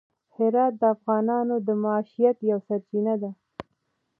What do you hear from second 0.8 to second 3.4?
د افغانانو د معیشت یوه سرچینه ده.